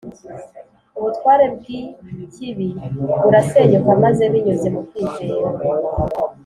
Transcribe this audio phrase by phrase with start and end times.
[0.97, 2.67] Ubutware bw’ikibi
[3.23, 5.47] burasenyuka maze binyuze mu kwizera,